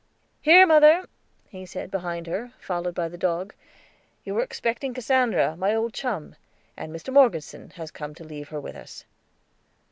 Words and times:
"Here, 0.41 0.65
mother," 0.65 1.05
he 1.49 1.63
said 1.63 1.91
behind 1.91 2.25
her, 2.25 2.53
followed 2.59 2.95
by 2.95 3.07
the 3.07 3.19
dog. 3.19 3.53
"You 4.23 4.33
were 4.33 4.41
expecting 4.41 4.95
Cassandra, 4.95 5.55
my 5.55 5.75
old 5.75 5.93
chum; 5.93 6.35
and 6.75 6.91
Mr. 6.91 7.13
Morgeson 7.13 7.69
has 7.75 7.91
come 7.91 8.15
to 8.15 8.23
leave 8.23 8.49
her 8.49 8.59
with 8.59 8.75
us." 8.75 9.05